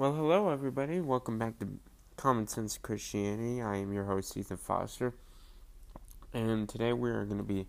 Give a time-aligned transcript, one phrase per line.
[0.00, 0.98] Well, hello, everybody.
[0.98, 1.68] Welcome back to
[2.16, 3.60] Common Sense Christianity.
[3.60, 5.12] I am your host, Ethan Foster.
[6.32, 7.66] And today we are going to be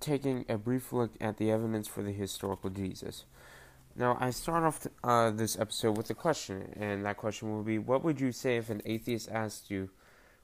[0.00, 3.24] taking a brief look at the evidence for the historical Jesus.
[3.94, 7.78] Now, I start off uh, this episode with a question, and that question will be
[7.78, 9.90] What would you say if an atheist asked you,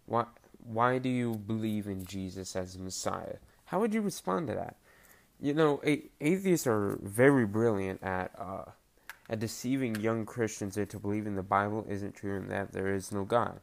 [0.07, 0.27] Why,
[0.63, 3.39] why do you believe in Jesus as Messiah?
[3.65, 4.77] How would you respond to that?
[5.41, 8.31] You know, a- atheists are very brilliant at.
[8.39, 8.65] Uh,
[9.29, 13.25] at deceiving young Christians into believing the Bible isn't true and that there is no
[13.25, 13.61] God.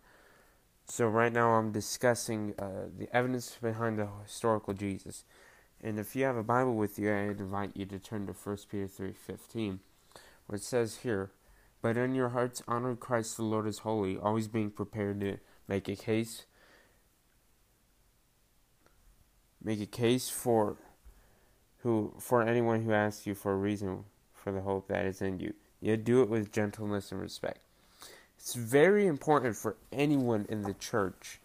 [0.85, 5.23] So right now I'm discussing uh, the evidence behind the historical Jesus.
[5.83, 8.57] And if you have a Bible with you, I'd invite you to turn to 1
[8.69, 9.79] Peter 3.15,
[10.47, 11.31] where it says here,
[11.81, 15.87] But in your hearts honor Christ the Lord as holy, always being prepared to make
[15.87, 16.45] a case
[19.63, 20.77] make a case for
[21.79, 24.03] who for anyone who asks you for a reason
[24.43, 25.53] for the hope that is in you.
[25.81, 27.59] You do it with gentleness and respect.
[28.37, 31.39] It's very important for anyone in the church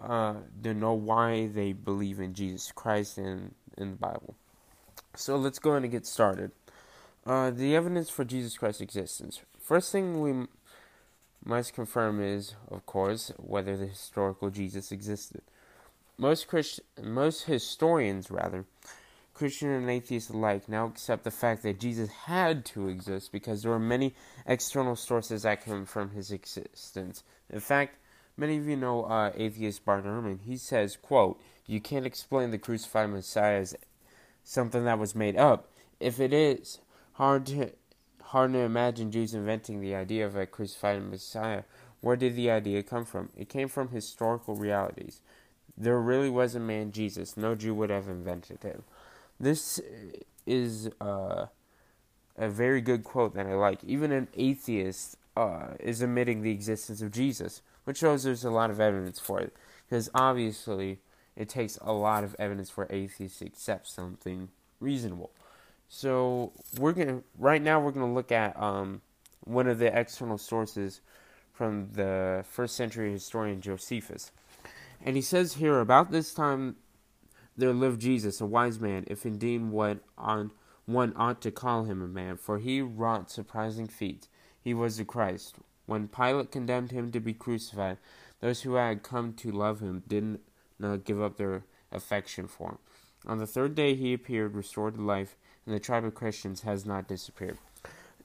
[0.00, 4.34] uh, to know why they believe in Jesus Christ and in the Bible.
[5.14, 6.52] So let's go ahead and get started.
[7.26, 9.40] Uh, the evidence for Jesus Christ's existence.
[9.60, 10.46] First thing we
[11.44, 15.42] must confirm is, of course, whether the historical Jesus existed.
[16.18, 18.64] Most Christ- most historians, rather,
[19.40, 23.72] Christian and atheist alike now accept the fact that Jesus had to exist because there
[23.72, 27.24] are many external sources that confirm his existence.
[27.48, 27.96] In fact,
[28.36, 30.40] many of you know uh, atheist Bart Ehrman.
[30.42, 33.74] He says, quote, You can't explain the crucified Messiah as
[34.44, 35.70] something that was made up.
[36.00, 36.80] If it is,
[37.12, 37.72] hard to,
[38.22, 41.62] hard to imagine Jews inventing the idea of a crucified Messiah.
[42.02, 43.30] Where did the idea come from?
[43.34, 45.22] It came from historical realities.
[45.78, 47.38] There really was a man, Jesus.
[47.38, 48.82] No Jew would have invented him.
[49.40, 49.80] This
[50.46, 51.46] is uh,
[52.36, 53.82] a very good quote that I like.
[53.84, 58.70] Even an atheist uh, is admitting the existence of Jesus, which shows there's a lot
[58.70, 59.56] of evidence for it.
[59.88, 61.00] Because obviously,
[61.36, 65.30] it takes a lot of evidence for atheists to accept something reasonable.
[65.88, 69.00] So we're gonna right now we're gonna look at um,
[69.44, 71.00] one of the external sources
[71.52, 74.30] from the first century historian Josephus,
[75.04, 76.76] and he says here about this time
[77.60, 80.50] there lived Jesus, a wise man, if indeed one, on,
[80.86, 84.28] one ought to call him a man, for he wrought surprising feats.
[84.60, 85.56] He was the Christ.
[85.86, 87.98] When Pilate condemned him to be crucified,
[88.40, 90.38] those who had come to love him did
[90.78, 92.78] not give up their affection for him.
[93.26, 96.86] On the third day he appeared, restored to life, and the tribe of Christians has
[96.86, 97.58] not disappeared.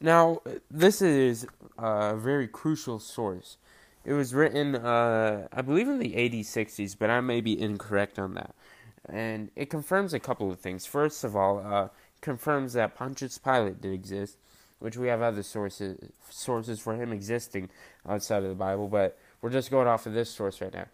[0.01, 1.47] Now, this is
[1.77, 3.57] a very crucial source.
[4.03, 8.19] It was written, uh, I believe, in the 80s, 60s, but I may be incorrect
[8.19, 8.53] on that
[9.09, 10.85] and it confirms a couple of things.
[10.85, 11.89] First of all, uh,
[12.21, 14.37] confirms that Pontius Pilate did exist,
[14.79, 15.97] which we have other sources
[16.29, 17.69] sources for him existing
[18.07, 20.87] outside of the Bible, but we're just going off of this source right now.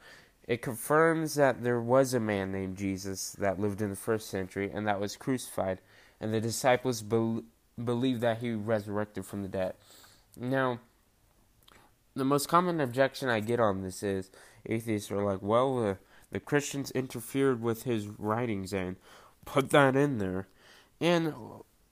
[0.48, 4.70] It confirms that there was a man named Jesus that lived in the first century
[4.74, 5.80] and that was crucified,
[6.20, 7.44] and the disciples be-
[7.84, 9.74] believed that he resurrected from the dead.
[10.36, 10.80] Now,
[12.16, 14.30] the most common objection I get on this is
[14.66, 15.96] atheists are like, well, uh,
[16.32, 18.96] the Christians interfered with his writings and
[19.46, 20.48] put that in there.
[21.00, 21.34] And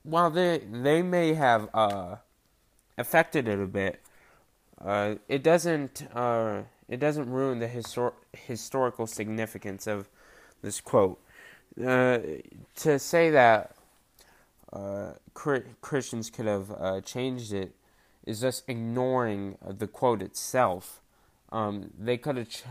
[0.04, 2.18] while they they may have uh,
[2.98, 4.02] affected it a bit,
[4.80, 10.08] uh, it doesn't uh, it doesn't ruin the histor- historical significance of
[10.62, 11.20] this quote.
[11.82, 12.20] Uh,
[12.76, 13.76] to say that
[14.74, 17.74] uh, Christians could have uh, changed it
[18.26, 21.02] is just ignoring the quote itself.
[21.52, 22.64] Um, they could have ch-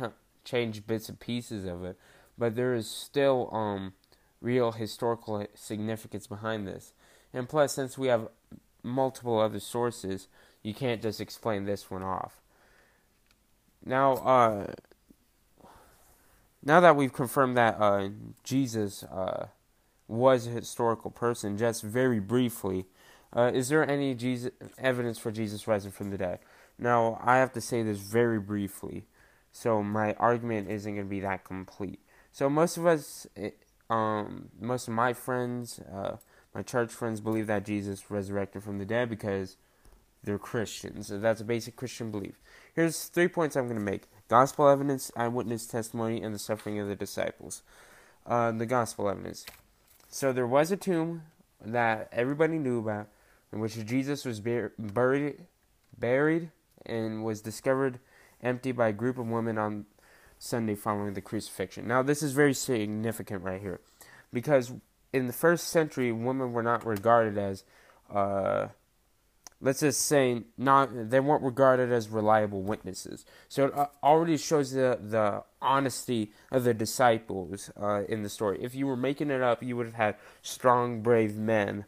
[0.49, 1.99] change bits and pieces of it,
[2.37, 3.93] but there is still um,
[4.41, 6.93] real historical significance behind this.
[7.33, 8.29] And plus, since we have
[8.83, 10.29] multiple other sources,
[10.63, 12.41] you can't just explain this one off.
[13.85, 14.73] Now, uh,
[16.65, 18.09] now that we've confirmed that uh,
[18.43, 19.49] Jesus uh,
[20.07, 22.87] was a historical person, just very briefly,
[23.35, 26.39] uh, is there any Jesus, evidence for Jesus rising from the dead?
[26.79, 29.05] Now, I have to say this very briefly
[29.53, 32.01] so my argument isn't going to be that complete.
[32.33, 33.27] So most of us,
[33.91, 36.17] um, most of my friends, uh,
[36.55, 39.57] my church friends believe that Jesus resurrected from the dead because
[40.23, 41.09] they're Christians.
[41.09, 42.39] That's a basic Christian belief.
[42.75, 46.89] Here's three points I'm going to make: gospel evidence, eyewitness testimony, and the suffering of
[46.89, 47.63] the disciples.
[48.27, 49.47] Uh, the gospel evidence.
[50.11, 51.23] So there was a tomb
[51.65, 53.09] that everybody knew about,
[53.53, 55.39] in which Jesus was buried,
[55.99, 56.51] buried,
[56.85, 57.99] and was discovered
[58.43, 59.87] empty by a group of women on
[60.39, 61.87] Sunday following the crucifixion.
[61.89, 63.81] Now, this is very significant right here
[64.33, 64.73] because
[65.13, 67.65] in the first century, women were not regarded as
[68.13, 68.69] uh,
[69.61, 73.25] let's just say not they weren't regarded as reliable witnesses.
[73.49, 78.59] So it uh, already shows the the honesty of the disciples uh, in the story.
[78.63, 81.85] If you were making it up, you would have had strong, brave men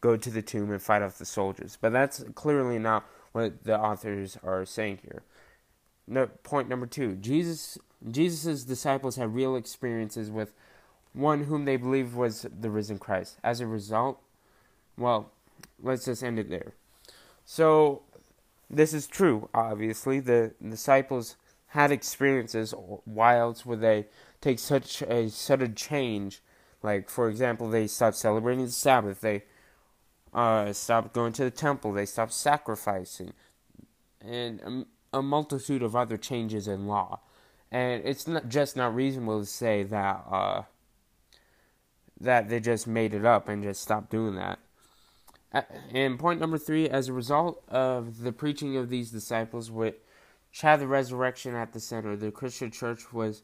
[0.00, 1.76] go to the tomb and fight off the soldiers.
[1.80, 5.22] But that's clearly not what the authors are saying here.
[6.08, 7.78] No, point number two: Jesus
[8.10, 10.54] Jesus' disciples had real experiences with
[11.12, 13.38] one whom they believed was the risen Christ.
[13.42, 14.20] As a result,
[14.96, 15.32] well,
[15.82, 16.74] let's just end it there.
[17.44, 18.02] So,
[18.70, 20.20] this is true, obviously.
[20.20, 21.36] The disciples
[21.68, 22.74] had experiences
[23.04, 24.06] whilst where they
[24.40, 26.40] take such a sudden change.
[26.82, 29.44] Like, for example, they stopped celebrating the Sabbath, they
[30.32, 33.32] uh, stopped going to the temple, they stopped sacrificing,
[34.20, 37.20] and a, a multitude of other changes in law.
[37.70, 40.62] And it's not just not reasonable to say that uh,
[42.20, 44.58] that they just made it up and just stopped doing that.
[45.92, 49.96] And point number three, as a result of the preaching of these disciples, which
[50.60, 53.42] had the resurrection at the center, the Christian church was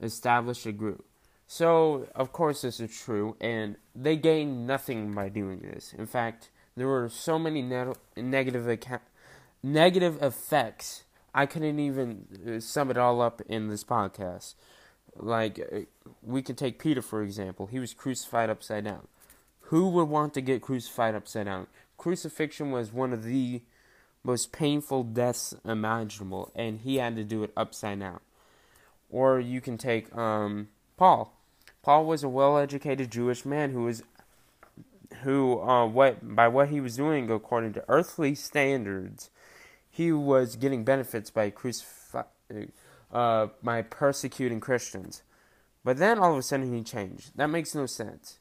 [0.00, 1.04] established a group.
[1.46, 5.94] So, of course, this is true, and they gained nothing by doing this.
[5.96, 9.02] In fact, there were so many ne- negative account-
[9.62, 11.04] negative effects.
[11.34, 14.54] I couldn't even uh, sum it all up in this podcast.
[15.16, 15.80] Like, uh,
[16.22, 17.66] we could take Peter, for example.
[17.66, 19.08] He was crucified upside down.
[19.62, 21.66] Who would want to get crucified upside down?
[21.96, 23.62] Crucifixion was one of the
[24.24, 28.20] most painful deaths imaginable, and he had to do it upside down.
[29.10, 31.34] Or you can take um, Paul.
[31.82, 34.02] Paul was a well-educated Jewish man who was
[35.22, 39.30] who uh, what by what he was doing according to earthly standards,
[39.98, 42.22] he was getting benefits by crucify
[43.12, 45.24] uh, by persecuting Christians.
[45.82, 47.32] But then all of a sudden he changed.
[47.34, 48.38] That makes no sense.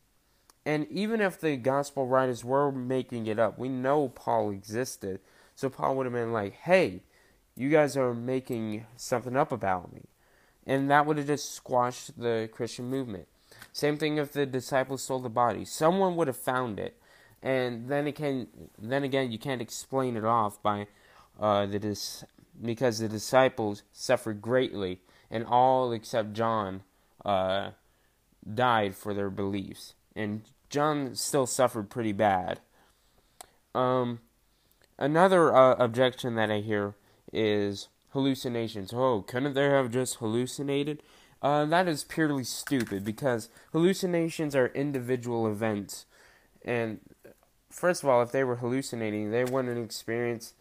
[0.68, 5.20] And even if the gospel writers were making it up, we know Paul existed.
[5.56, 7.02] So Paul would have been like, hey,
[7.56, 10.04] you guys are making something up about me.
[10.68, 13.28] And that would have just squashed the Christian movement.
[13.74, 15.66] Same thing if the disciples stole the body.
[15.66, 17.02] Someone would have found it.
[17.42, 20.86] And then it can, then again, you can't explain it off by
[21.40, 22.24] uh, the dis-
[22.62, 26.84] because the disciples suffered greatly, and all except John
[27.26, 27.72] uh,
[28.54, 29.94] died for their beliefs.
[30.16, 32.60] And John still suffered pretty bad.
[33.76, 34.20] Um,
[34.98, 36.96] another uh, objection that I hear
[37.32, 38.92] is hallucinations.
[38.94, 41.04] Oh, couldn't they have just hallucinated?
[41.42, 46.06] Uh, that is purely stupid because hallucinations are individual events.
[46.66, 47.00] And
[47.70, 50.54] first of all, if they were hallucinating, they wouldn't experience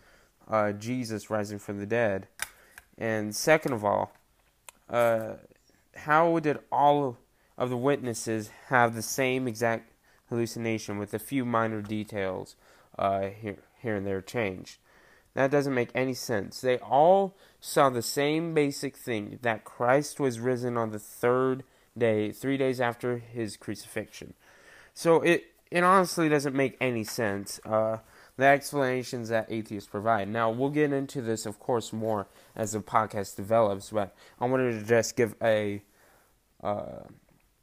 [0.48, 2.28] uh, Jesus rising from the dead.
[2.98, 4.12] And second of all,
[4.88, 5.34] uh,
[5.94, 7.18] how did all
[7.58, 9.90] of the witnesses have the same exact
[10.28, 12.56] hallucination with a few minor details
[12.98, 14.78] uh, here, here and there changed.
[15.34, 16.60] That doesn't make any sense.
[16.60, 21.62] They all saw the same basic thing that Christ was risen on the third
[21.96, 24.34] day, three days after his crucifixion.
[24.94, 27.60] So it it honestly doesn't make any sense.
[27.66, 27.98] Uh,
[28.36, 30.28] the explanations that atheists provide.
[30.28, 33.90] Now we'll get into this, of course, more as the podcast develops.
[33.90, 35.82] But I wanted to just give a
[36.62, 37.04] uh,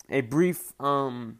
[0.09, 1.39] a brief um,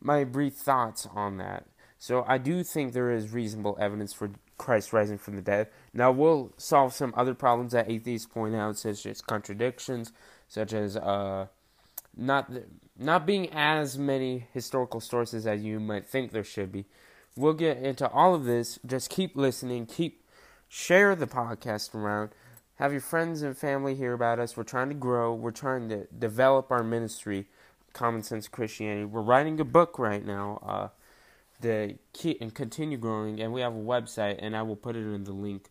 [0.00, 1.66] my brief thoughts on that.
[1.98, 5.68] So I do think there is reasonable evidence for Christ rising from the dead.
[5.92, 10.12] Now we'll solve some other problems that atheists point out, such as contradictions,
[10.48, 11.46] such as uh,
[12.16, 12.50] not
[12.98, 16.86] not being as many historical sources as you might think there should be.
[17.36, 18.78] We'll get into all of this.
[18.84, 19.86] Just keep listening.
[19.86, 20.24] Keep
[20.68, 22.30] share the podcast around.
[22.76, 24.56] Have your friends and family hear about us.
[24.56, 25.34] We're trying to grow.
[25.34, 27.46] We're trying to develop our ministry
[27.92, 29.04] Common Sense Christianity.
[29.04, 30.88] We're writing a book right now uh,
[31.62, 35.00] to keep and continue growing, and we have a website, and I will put it
[35.00, 35.70] in the link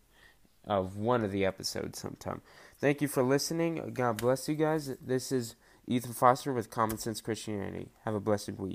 [0.64, 2.42] of one of the episodes sometime.
[2.80, 3.92] Thank you for listening.
[3.94, 4.96] God bless you guys.
[5.00, 5.54] This is
[5.86, 7.90] Ethan Foster with Common Sense Christianity.
[8.04, 8.74] Have a blessed week.